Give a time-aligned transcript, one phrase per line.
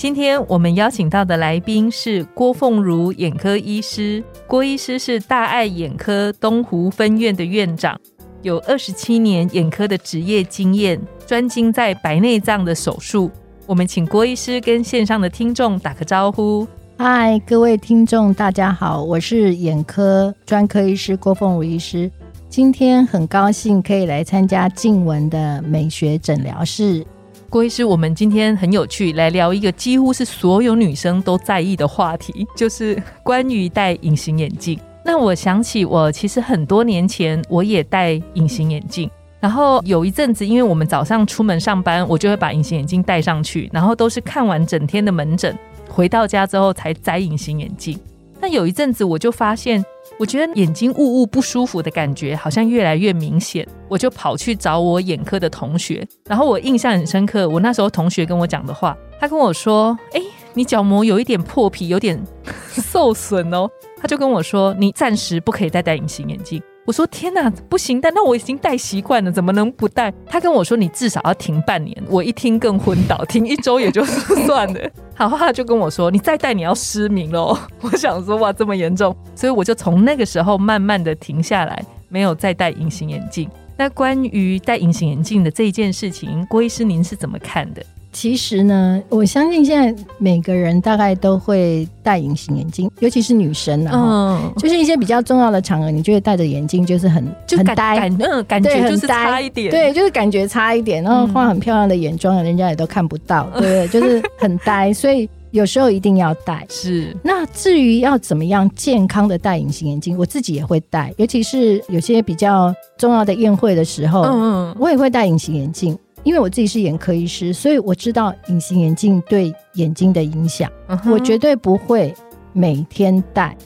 [0.00, 4.24] 今天我们邀请到的来宾是郭凤如眼科医师。
[4.46, 8.00] 郭医师是大爱眼科东湖分院的院长，
[8.40, 13.30] 有二十七年眼科的职业经验，专精在白内障的手术。
[13.66, 16.66] 我们请郭医师跟线上的听众打个招呼。
[16.96, 22.10] 嗨，各位听众，大家好，我是眼科专科医师郭凤如医师。
[22.48, 27.04] 今天很高兴可以来参加静雯的美学诊疗室。
[27.50, 34.78] 郭医师，我们今天很有趣，来聊一个几乎是所有女生都在意的话题，就是关于戴隐形眼镜。
[35.04, 45.58] 那我想起我其实很多年前我也戴隐形眼镜，然后有一阵子，因为我们早上出门上班，我就会把隐形眼镜戴上去，然后都是看完整天的门诊，
[45.88, 47.98] 回到家之后才摘隐形眼镜。
[48.40, 49.84] 那有一阵子我就发现。
[50.20, 60.20] 我觉得眼睛雾雾不舒服的感觉好像越来越明显，我就跑去找我眼科的同学，然后我印象很深刻，我那时候同学跟我讲的话，他跟我说：“哎，
[60.52, 62.22] 你角膜有一点破皮，有点
[62.70, 68.00] 受损哦。”他就跟我说：“你暂时不可以再戴隐形眼镜。”我说天哪，不行！
[68.00, 70.12] 但那我已经戴习惯了，怎么能不戴？
[70.26, 71.96] 他跟我说，你至少要停半年。
[72.08, 74.90] 我一听更昏倒，停一周也就算了。
[75.14, 77.56] 好，他就跟我说，你再戴你要失明喽。
[77.82, 83.48] 我想说，哇，这么严重，所以我就从那个时候慢慢的停下来，没有再戴隐形眼镜。
[83.76, 87.84] 那关于戴隐形眼镜的这一件事情，郭医师您是怎么看的？
[88.12, 97.24] 其实呢，我相信现在每个人大概都会戴隐形眼镜，尤其是女生啊，嗯，就是一些比较重要的场合，你觉得戴着眼镜就是很
[97.56, 106.66] 很呆，嗯，感觉就是差一点，对，就是感觉差一点，然后画很漂亮的眼妆，人家也都看不到，对， 就是很呆，所以有时候一定要戴。
[106.68, 115.96] 是，那至于要怎么样健康的戴隐形眼镜，我自己也会戴，尤其是有些比较重要的宴会的时候，嗯，我也会戴隐形眼镜。
[116.22, 120.70] 因为我自己是眼科医师，所以我知道隐形眼镜对眼睛的影响。
[121.06, 122.14] 我绝对不会
[122.52, 123.56] 每天戴，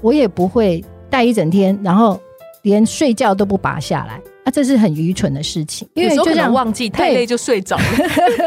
[0.00, 2.20] 我也不会戴一整天，然后
[2.62, 4.20] 连睡觉都不拔下来。
[4.44, 5.88] 啊，这是很愚蠢的事情。
[5.94, 7.84] 因为就像忘记太累就睡着了。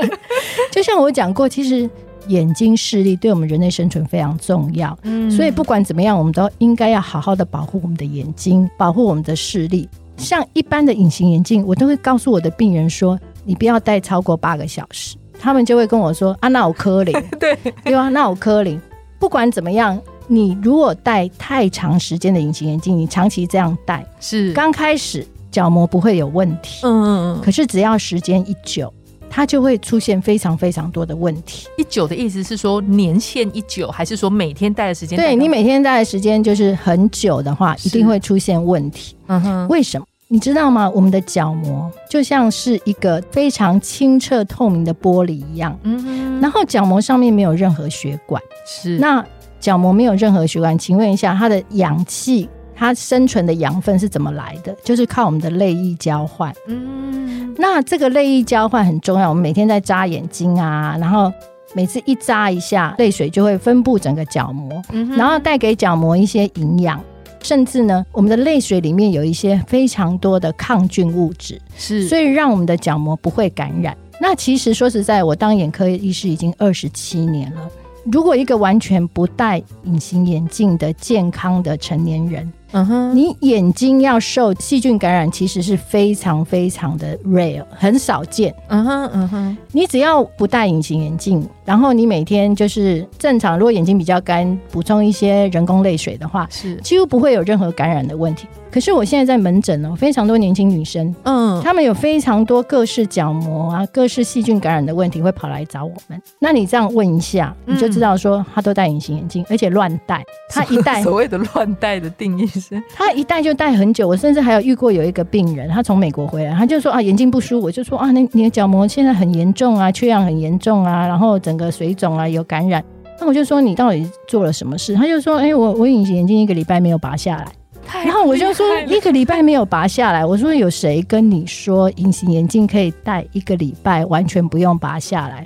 [0.71, 1.89] 就像我讲过，其实
[2.27, 4.97] 眼睛视力对我们人类生存非常重要。
[5.03, 9.89] 嗯，所以不管怎么样，我们都应该要好好的保护我们的眼睛，保护我们的视力。
[10.17, 13.19] 像一般的隐形眼镜，我都会告诉我的病人说。
[13.47, 18.79] 你不要戴超过八个小时，他们就会跟我说：“啊，那我科林， 对对啊，那我科林。”
[19.17, 27.41] 不管怎么样，你如果戴太长时间的隐形眼镜，你长期这样戴，是刚开始角膜不会有问题，嗯嗯嗯。
[27.41, 28.93] 可是只要时间一久，
[29.29, 31.67] 它就会出现非常非常多的问题。
[31.77, 35.17] 一久的意思是说年限一久，还是说每天戴的时间？
[35.17, 39.15] 对你每天戴的时间就是很久的话，一定会出现问题。
[39.27, 40.05] 嗯哼，为什么？
[40.29, 40.89] 你知道吗？
[40.89, 49.25] 我们的角膜就像是一个非常清澈透明的玻璃一样，嗯，然后角膜上面没有任何血管，是那
[49.57, 54.75] 角膜没有任何血管，请问一下，它的氧气，它生存的养分是怎么来的？
[54.83, 61.31] 就是靠我们的泪液交换，嗯，那这个泪液交换很重要，我们每天在眨眼睛啊，然后
[61.73, 64.81] 每次一扎一下，泪水就会分布整个角膜，
[65.15, 67.01] 然后带给角膜一些营养。
[67.41, 73.95] 甚至呢，我们的泪水里面有一些非常多的抗菌物质，是，所以让我们的角膜不会感染。
[74.19, 77.69] 那其实说实在，我当眼科医师已经二十七年了。
[78.11, 88.53] 如果一个完全不戴隐形眼镜的健康的成年人，嗯哼，你眼睛要受细菌感染，其实是非常非常的 rare，很少见。
[88.69, 98.47] 嗯哼，嗯哼，你只要不戴隐形眼镜，然后你每天就是正常，如果眼睛比较干，补充一些人工泪水的话，是几乎不会有任何感染的问题。
[98.77, 106.21] 可是我现在在门诊哦，非常多年轻女生，嗯，她们有非常多各式角膜啊、各式细菌感染的问题，会跑来找我们。
[106.37, 110.23] 那你这样问一下，你就知道说她都戴隐形眼镜，而且乱戴。
[110.47, 112.45] 她一戴， 所谓的乱戴的定义。
[112.45, 122.83] 是，她一戴就戴很久，我甚至还有遇过有一个病人，他从美国回来，他就说啊眼睛不舒服，我就说啊那你的角膜现在很严重啊，缺氧很严重啊，然后整个水肿啊有感染，
[123.19, 124.93] 那我就说你到底做了什么事？
[124.93, 127.47] 他就说哎我我隐形眼镜一个礼拜没有拔下来，
[127.93, 135.45] 然后我就说一个礼拜没有拔下来，我说有谁跟你说隐形眼镜可以戴一个礼拜完全不用拔下来？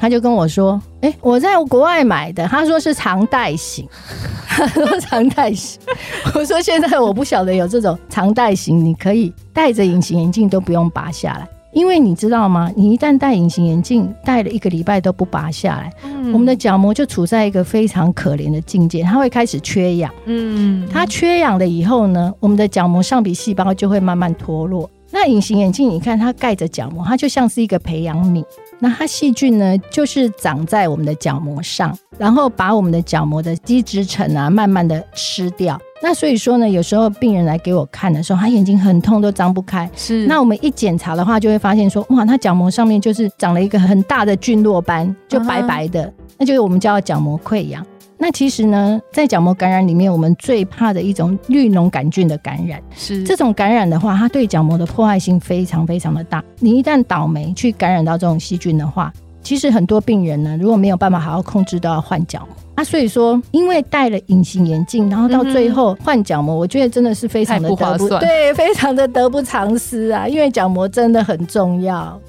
[0.00, 3.84] 他就跟我说：“哎，我在国外买的，他说是常戴型，
[5.02, 5.80] 常戴型。”
[6.34, 12.70] 我说：“现在我不晓得有这种常戴型，你可以戴着隐形眼镜都不用拔下来。”因为你知道吗？
[12.74, 15.92] 你一旦戴隐形眼镜，戴了一个礼拜都不拔下来，
[16.32, 20.12] 我们的角膜就处在一个非常可怜的境界，它会开始缺氧。
[20.24, 24.88] 嗯，它缺氧了以后呢，我们的角膜上皮细胞就会慢慢脱落。
[25.10, 28.44] 那隐形眼镜，你看它盖着角膜，它就像是一个培养皿。
[28.80, 35.78] 那它细菌呢，就是长在我们的角膜上，然后把我们的角膜的基质层啊，慢慢的吃掉。
[36.00, 39.90] 那所以说呢，有时候病人来给我看的时候，他眼睛很痛，都张不开。
[39.96, 40.26] 是。
[40.26, 47.84] 那我们一检查的话，就会发现说，哇，他角膜上面就是长了一个很大的菌落斑，就白白的，那就是我们叫角膜溃疡。
[48.18, 52.82] 那其实呢，在角膜感染里面，我们最怕的一种绿脓杆菌的感染。
[52.94, 53.22] 是。
[53.22, 56.42] 这种感染的话，它对角膜的破坏性非常非常的大。
[56.58, 62.48] 你一旦倒霉去感染到这种细菌的话，其实很多病人呢，如果没有办法好好控制，都要换角膜。
[62.74, 70.28] 啊，所以说，因为戴了隐形眼镜，然后到最后换角膜，我觉得真的是非常的不划算，对，非常的得不偿失啊！
[70.28, 72.20] 因为角膜真的很重要。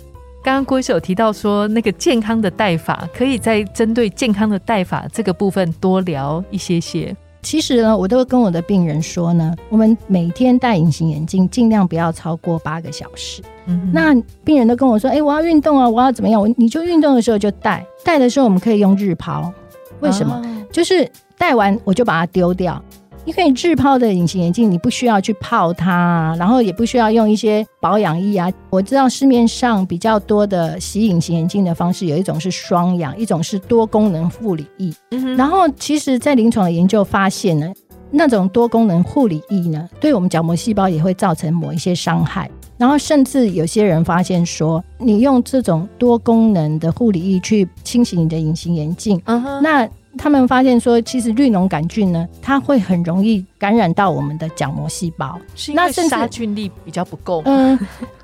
[0.41, 7.15] 刚刚郭医师有提到说，那个健康的戴法，可以在针对健康的戴法这个部分多聊一些些。
[7.41, 13.41] 其实呢，我都会跟我的病人说呢，我们每天戴隐形眼镜，尽量不要超过八个小时。
[13.65, 14.13] 嗯，那
[14.43, 16.41] 病人都跟我说，哎，我要运动啊，我要怎么样？
[16.41, 19.51] 我你就运动的时候就戴，戴的时候我们可以用日抛。
[19.99, 20.41] 为什么？
[20.71, 22.81] 就是戴完我就把它丢掉。
[23.29, 28.51] 因为日抛的隐形眼镜，你不需要去泡它，然后也不需要用一些保养液啊。
[28.71, 34.91] 我知道市面上比较多的洗隐形眼镜的方式，有一种是双氧，一种是多功能护理液。
[35.37, 37.71] 然后，其实，在临床的研究发现呢，
[38.09, 42.49] 那种多功能护理液呢，对我们角膜细胞也会造成某一些伤害。
[42.79, 49.21] 然后，甚至有些人发现说，你用这种多功能的护理液去清洗你的隐形眼镜，
[49.61, 49.87] 那。
[50.17, 55.39] 他们发现说，其实绿脓杆菌呢，它会很容易感染到我们的角膜细胞，
[55.73, 57.41] 那杀菌力比较不够。
[57.45, 57.77] 嗯，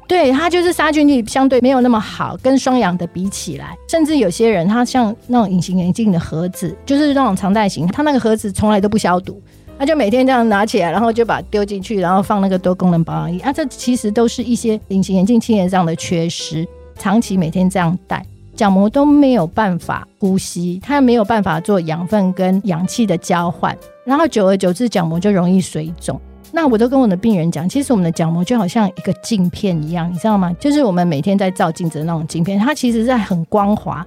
[0.08, 9.42] 对，它就是杀菌力相对没有那么好，跟双氧的比起来，甚至有些人他像那种隐形眼镜的盒子，就是那种常戴型，他那个盒子从来都不消毒，
[9.78, 16.68] 他就每天这样拿起来，然后就把丢进去，然后放那个多功能保养液啊，这其实都是一些隐形眼镜清洁上的缺失，
[16.98, 18.26] 长期每天这样戴。
[18.56, 26.20] 角膜都没有办法呼吸，它没有办法做养分跟氧气的交换，然后久而久之，角膜就容易水肿。
[26.52, 30.56] 那我都跟我的病人讲，其实我们的角膜就好像一个镜片一样，你知道吗？
[30.58, 34.06] 就是我们每天在照镜子的那种镜片，它其实是很光滑。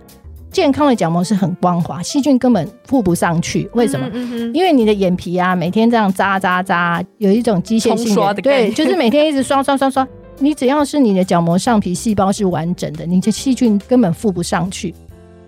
[0.51, 3.69] 健康的角膜是很光滑，细菌根本附不上去。
[3.75, 4.09] 为什么？
[4.55, 10.09] 因为你的眼皮啊，每天这样扎扎扎，有一种机械性的，对，就是每天一直刷刷刷刷。
[10.41, 14.95] 你只要是你的角膜上皮细胞是完整的，你的细菌根本附不上去。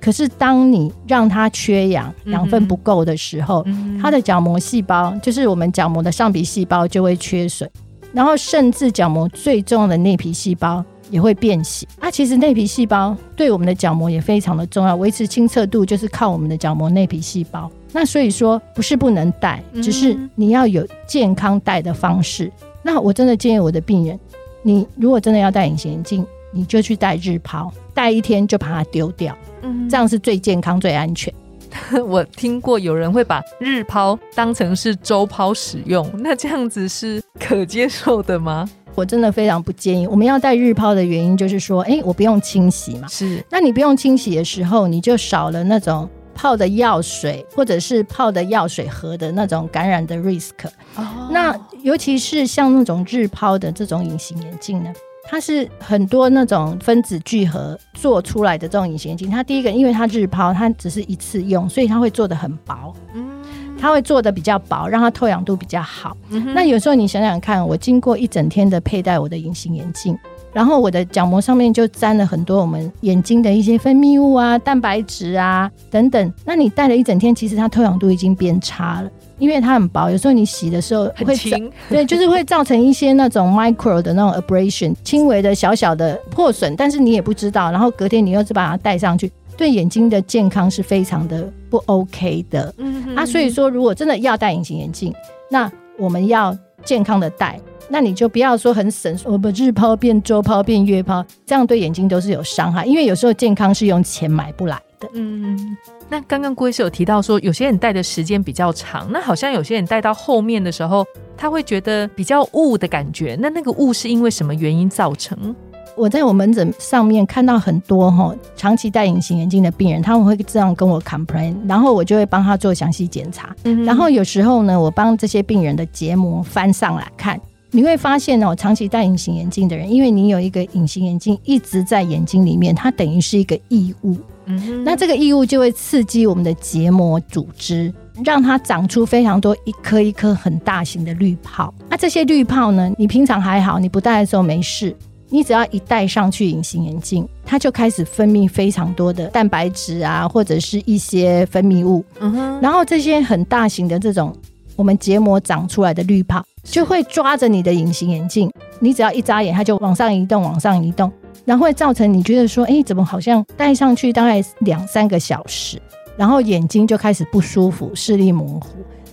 [0.01, 3.65] 可是当你让它缺氧、养分不够的时候，
[4.01, 7.71] 它的角膜细胞，就是我们角膜的上皮细胞就会缺水，
[8.13, 11.87] 然后甚至角膜最重要的内皮细胞也会变形。
[11.99, 17.71] 啊，其实内皮细胞对我们的角膜也非常的重要，维持清澈度就是靠我们的角膜内皮细胞。
[17.93, 22.51] 那所以说不是不能戴，只是你要有健康戴的方式。
[22.83, 24.19] 那我真的建议我的病人。
[24.63, 31.33] 你如果真的要戴隐形眼镜，你就去戴日抛，戴一天就把它丢掉，嗯，这样是最健康、最安全。
[32.07, 38.69] 我听过有人会把日抛当成是周抛使用，那这样子是可接受的吗？
[38.97, 40.07] 我真的非常不建议。
[40.07, 43.43] 我们要戴日抛的原因就是说，哎，我不用清洗嘛，是。
[43.49, 46.09] 那你不用清洗的时候，你就少了那种。
[46.41, 50.55] 泡的药水，或者是泡的药水盒的那种感染的 risk。
[50.97, 54.91] 哦，那尤其是像那种日抛的这种隐形眼镜呢，
[55.29, 59.31] 它是很多那种分子聚合做出来的这种隐形眼镜。
[59.31, 62.91] 它第一个，因为它日抛，它只是一次用，所以它会做的很薄。
[63.13, 63.43] 嗯，
[63.79, 66.17] 它会做的比较薄，让它透氧度比较好。
[66.55, 70.19] 那有时候你想想看，我经过一整天的佩戴我的隐形眼镜。
[70.53, 76.33] 然后我的角膜上面就沾了很多我们眼睛的一些分泌物啊、蛋白质啊等等。
[76.45, 80.11] 那你戴了一整天，其实它透氧度已经变差了，因为它很薄。
[80.11, 87.71] 有时候你洗的时候会轻， 对，就是会造成一些那种 micro 的那种 abrasion，轻微的小小的破损，但是你也不知道。
[87.71, 92.75] 然后隔天你又是把它戴上去，对眼睛的健康是非常的不 OK 的。
[92.79, 95.15] 嗯啊，所以说如果真的要戴隐形眼镜，
[95.49, 97.59] 那我们要健康的戴。
[97.91, 102.87] 那你就不要说很省，我们日抛变周抛变月抛，这样对眼睛都是有伤害。
[102.87, 105.09] 因为有时候健康是用钱买不来的。
[105.15, 105.77] 嗯，
[106.09, 111.05] 那刚刚郭医师有提到说，有些人戴的时间比较长，那好像有些人戴到后面的时候，
[111.37, 113.37] 他会觉得比较雾的感觉。
[113.41, 115.55] 那那个雾是因为什么原因造成？
[115.97, 123.55] 我在我门诊上面看到很多哈长期戴隐形眼镜的病人，他们会这样跟我 complain，然后我就会帮他做详细检查。
[123.65, 127.39] 嗯然后有时候呢，我帮这些病人的结膜翻上来看，
[127.73, 134.17] 你会发现哦，长期戴隐形眼镜的人，因为你有一个隐形眼镜一直在眼睛里面，它等于是一个异物。
[134.47, 137.93] 嗯那这个异物就会刺激我们的结膜组织，
[138.25, 141.73] 让它长出非常多一颗一颗很大型的滤泡。
[141.89, 144.97] 那这些滤泡呢，你平常还好，你不戴的时候没事。
[145.33, 152.05] 你只要一戴上去隐形眼镜，它就开始分泌非常多的蛋白质啊，或者是一些分泌物。
[152.19, 152.61] 嗯哼。
[152.61, 154.35] 然后这些很大型的这种
[154.75, 158.51] 我们结膜长出来的滤泡，就会抓着你的隐形眼镜。
[158.79, 161.13] 你只要一眨眼，它就往上移动，往上移动，
[161.45, 165.81] 然后会造成你觉得说，哎，怎么好像戴上去大概两三个小时，
[166.17, 168.69] 然后眼睛就开始不舒服，视力模糊。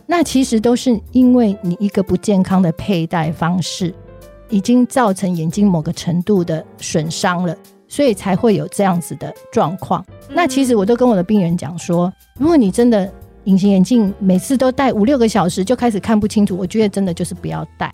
[0.05, 3.93] 那其实都是因为你一个不健康的佩戴方式。
[4.49, 7.53] 已经造成眼睛某个程度的损伤了，
[7.85, 10.01] 所以才会有这样子的状况。
[10.29, 13.11] 那其实我都跟我的病人讲说，如果你真的
[13.47, 17.89] 隐形眼镜每次都戴五六个小时就开始看不清楚，我觉得真的就是不要戴，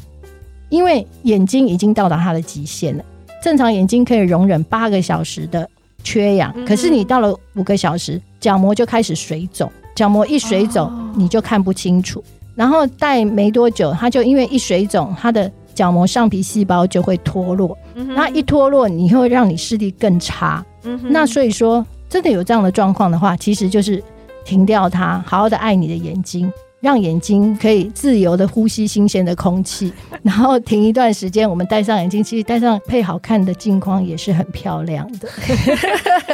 [0.69, 3.05] 因为眼睛已经到达它的极限了。
[3.41, 5.69] 正常眼睛可以容忍八个小时的
[6.03, 12.23] 缺氧，可是你到了五个小时，角膜就开始水肿，角膜一水肿你就看不清楚。
[12.55, 20.65] 然后戴没多久，它就因为一水肿，它的角膜上皮细胞就会脱落，那一脱落，你会让你视力更差。
[21.03, 24.03] 那所以说，真的有这样的状况的话，其实就是
[24.45, 35.29] 停掉它，好好的爱你的眼睛，让眼睛可以自由的呼吸新鲜的空气， 然后停一段时间，我们戴上眼镜，其实戴上配好看的镜框也是很漂亮的。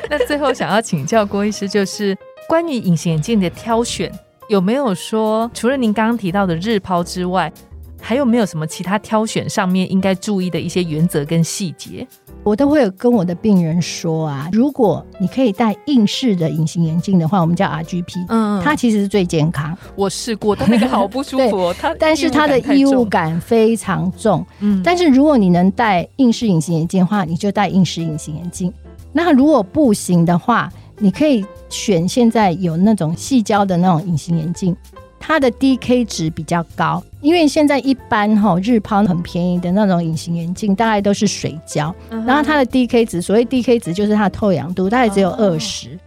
[0.09, 2.17] 那最后想要请教郭医师，就是
[2.47, 4.11] 关于隐形眼镜的挑选，
[4.49, 7.51] 有没有说除了您刚刚提到的日抛之外？
[7.99, 12.07] 还有没有什么其他挑选上面应该注意的一些原则跟细节？
[12.43, 19.77] 我都会有跟我的病人说啊，如果你可以戴硬式的隐形眼镜的话，我们叫 RGP，嗯，它其实是最健康。
[19.95, 24.45] 我试过，但那个好不舒服， 哦它但是它的异物感非常重。
[24.61, 28.71] 嗯，但是如果你能戴硬式隐形眼镜的话，你就戴硬式隐形眼镜。
[29.11, 34.73] 那如果不行的话，你可以选现在有那种细胶的那种隐形眼镜。
[35.19, 45.97] 它的 DK 值比较高，因为现在一般哈日抛很便宜的那种隐形眼镜，大概都是水胶，然后它的 DK 值，所谓 DK 值就是它的透氧度，大概只有二十，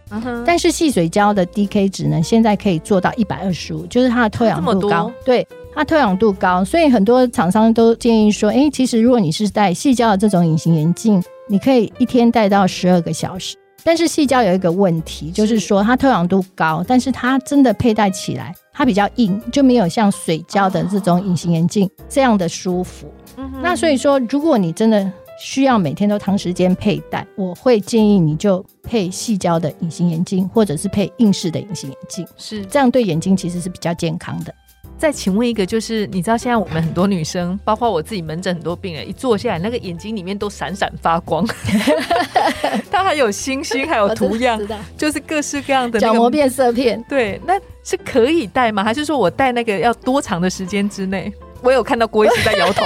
[0.45, 13.57] 但是细水胶的 DK 值呢，现在可以做到一百二十五，就是它的透氧度高，对，它透氧度高，所以很多厂商都建议说，哎，其实如果你是戴细胶的这种隐形眼镜，你可以一天戴到十二个小时。
[13.83, 23.11] 但是细胶有一个问题，就是说它透氧度高，但是它真的佩戴起来它比较硬，就没有像水胶的这种隐形眼镜这样的舒服。
[23.61, 34.53] 那所以说，如果你真的需要每天都长时间佩戴，我会建议你就配细胶的隐形眼镜，或者是配硬式的隐形眼镜，是这样对眼睛其实是比较健康的。
[35.01, 41.43] 再请问一个，就是你知道现在我们很多女生，包括我自己门诊很多病人，一坐下来那个眼睛里面都闪闪发光，
[42.91, 44.61] 它还有星星，还有图样，
[44.95, 47.03] 就是各式各样的角膜变色片。
[47.09, 48.83] 对，那是可以戴吗？
[48.83, 51.33] 还是说我戴那个要多长的时间之内？
[51.63, 52.85] 我有看到郭医师在摇头。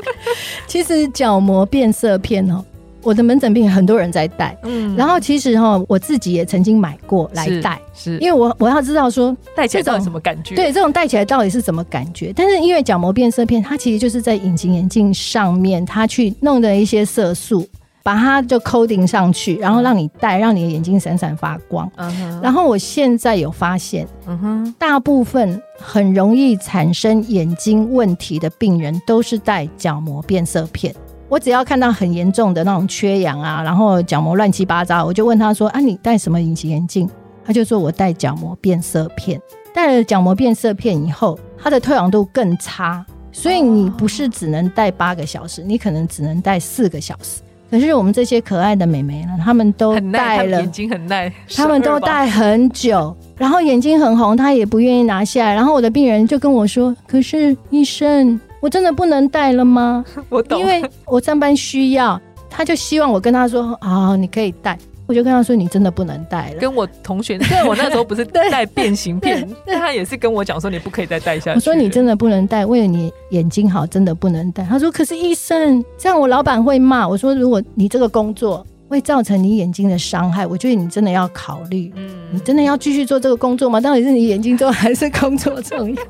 [0.68, 2.62] 其实角膜变色片哦。
[3.02, 10.54] 我的门诊病很多人在戴，嗯，然后其实哈，我自己也曾经买过来戴，是因为我我要知道说戴起来到底什么感觉？
[10.54, 12.32] 对，这种戴起来到底是什么感觉？
[12.34, 17.66] 但是因为角膜变色片，它其实就是在隐形眼镜上面，它去弄的一些色素，
[18.02, 21.90] 把它就 coding 上去，然后让你戴，让你的眼睛闪闪发光。
[21.96, 22.40] 嗯哼。
[22.42, 30.94] 然后我现在有发现，嗯哼，大部分很容易产生眼睛问题的病人都是戴角膜变色片。
[31.28, 37.08] 我只要看到很严重的那种缺氧啊，然后角膜乱七八糟，我就问他说：“啊，你戴什么隐形眼镜？”
[37.44, 39.40] 他就说我戴角膜变色片。
[39.74, 47.42] 戴了角膜变色片以后，它的退氧度更差，所以你不是只能戴八个小时，你可能只能戴四个小时。
[47.70, 55.54] 可是我们这些可爱的美眉呢，她们都戴了，眼睛很耐，她们都戴很久，然后眼睛很红，她也不愿意拿下来。
[55.54, 60.04] 然后我的病人就跟我说：“可是医生。”我真的不能戴了吗？
[60.28, 64.78] 我懂，因为我上班需要，他就希望我跟他说啊，你可以戴。
[65.06, 66.60] 我就跟他说，你真的不能戴了。
[66.60, 71.56] 跟我同学， 虽然我那时候不是戴变形片，但他也是跟我讲说，你不可以再戴下去。
[71.56, 74.62] 我说你真的不能戴，为了你眼睛好，真的不能戴。
[74.64, 77.08] 他说，可是医生，这样我老板会骂。
[77.08, 81.90] 我说，如果你这个工作会造成你眼睛的伤害，我觉得你真的要考虑。
[81.96, 83.80] 嗯，你真的要继续做这个工作吗？
[83.80, 86.02] 到底是你眼睛重要还是工作重要？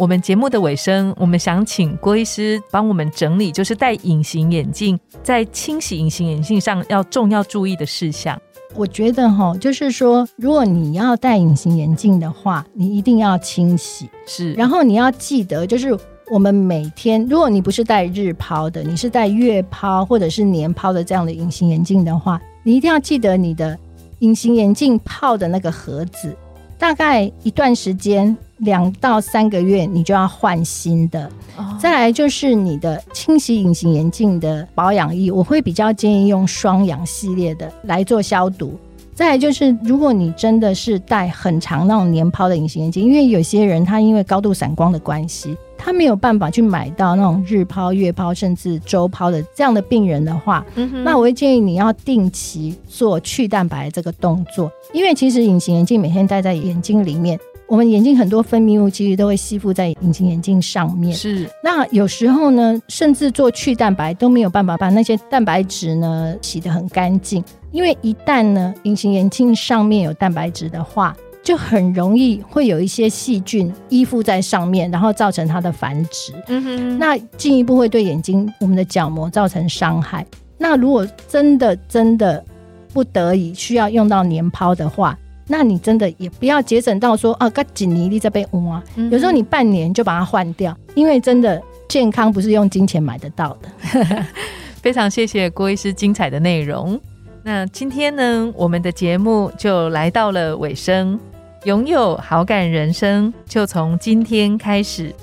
[0.00, 8.40] 我们节目的尾声，我们想请郭医师帮我们整理，就是戴隐形眼镜在清洗隐形眼镜上要重要注意的事项。
[8.74, 14.08] 我觉得哈，就是说，如果你要戴隐形眼镜的话，你一定要清洗。
[14.24, 15.94] 是，然后你要记得，就是
[16.30, 23.78] 我们每天，如果你不是戴日抛的，你是戴月抛或者是年抛的这样的隐形眼镜的话，你一定要记得你的
[24.20, 26.34] 隐形眼镜泡的那个盒子，
[26.80, 28.36] 大概一段时间。
[28.60, 31.30] 两到三个月，你就要换新的。
[31.78, 38.78] 再来就是你的清洗隐形眼镜的保养液，我会比较建议用双氧系列的来做消毒。
[39.14, 50.64] 再来就是，如果你真的是戴很长那种年抛的隐形眼镜，因为有些人他因为高度散光的关系，他没有办法去买到那种日抛、月抛甚至周抛的这样的病人的话，
[51.02, 57.40] 那我会建议你要定期做去蛋白这个动作，因为其实隐形眼镜每天戴在眼睛里面。
[57.66, 61.48] 我们眼睛很多分泌物其实都会吸附在隐形眼镜上面，是。
[61.62, 76.32] 那有时候呢，甚至做去蛋白都没有办法把那些蛋白质呢洗得很干净，因为一旦呢隐形眼镜上面有蛋白质的话，就很容易会有一些细菌依附在上面，然后造成它的繁殖。
[76.48, 76.98] 嗯哼。
[76.98, 80.24] 那进一步会对眼睛、我们的角膜造成伤害。
[80.58, 82.44] 那如果真的真的
[82.92, 94.24] 不得已需要用到年抛的话，那你真的也不要节省到说啊，个几年你在被挖，有时候你半年就把它换掉，因为真的健康不是用金钱买得到的。
[94.82, 97.00] 非常谢谢郭医师精彩的内容。
[97.42, 101.18] 那今天呢，我们的节目就来到了尾声，
[101.64, 105.14] 拥有好感人生就从今天开始。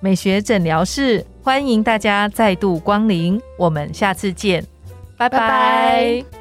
[0.00, 4.64] 美学诊疗室欢迎大家再度光临，我们下次见，
[5.16, 6.37] 拜拜。